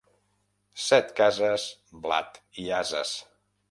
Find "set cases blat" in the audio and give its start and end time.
0.85-2.45